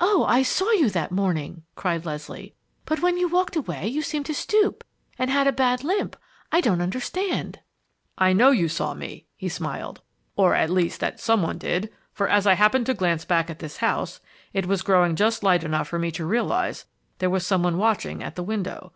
"Oh, 0.00 0.22
I 0.28 0.42
saw 0.42 0.70
you 0.72 0.90
that 0.90 1.10
morning!" 1.10 1.62
cried 1.76 2.04
Leslie. 2.04 2.54
"But 2.84 3.00
when 3.00 3.16
you 3.16 3.26
walked 3.26 3.56
away 3.56 3.86
you 3.88 4.02
seemed 4.02 4.26
to 4.26 4.34
stoop 4.34 4.84
and 5.18 5.30
had 5.30 5.46
a 5.46 5.50
bad 5.50 5.82
limp! 5.82 6.14
I 6.52 6.60
don't 6.60 6.82
understand!" 6.82 7.60
"I 8.18 8.34
know 8.34 8.50
you 8.50 8.68
saw 8.68 8.92
me," 8.92 9.24
he 9.34 9.48
smiled, 9.48 10.02
"or, 10.36 10.54
at 10.54 10.68
least, 10.68 11.00
that 11.00 11.20
some 11.20 11.40
one 11.42 11.56
did, 11.56 11.90
for 12.12 12.28
as 12.28 12.46
I 12.46 12.52
happened 12.52 12.84
to 12.84 12.92
glance 12.92 13.24
back 13.24 13.48
at 13.48 13.60
this 13.60 13.78
house, 13.78 14.20
it 14.52 14.66
was 14.66 14.82
growing 14.82 15.16
just 15.16 15.42
light 15.42 15.64
enough 15.64 15.88
for 15.88 15.98
me 15.98 16.10
to 16.10 16.26
realize 16.26 16.84
there 17.16 17.30
was 17.30 17.46
some 17.46 17.62
one 17.62 17.78
watching 17.78 18.22
at 18.22 18.34
the 18.36 18.42
window. 18.44 18.92